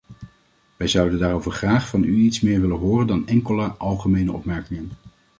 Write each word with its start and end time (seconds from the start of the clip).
Wij 0.77 0.87
zouden 0.87 1.19
daarover 1.19 1.51
graag 1.51 1.87
van 1.87 2.03
u 2.03 2.15
iets 2.15 2.41
meer 2.41 2.61
willen 2.61 2.77
horen 2.77 3.07
dan 3.07 3.27
enkele 3.27 3.67
algemene 3.67 4.31
opmerkingen. 4.31 4.91